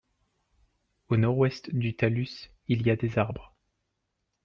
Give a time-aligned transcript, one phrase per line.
[1.09, 3.53] Au nord-ouest du talus il y a des arbres.